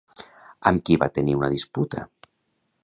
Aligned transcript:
Amb 0.71 0.83
qui 0.87 0.97
va 1.03 1.11
tenir 1.19 1.37
una 1.41 1.51
disputa? 1.57 2.09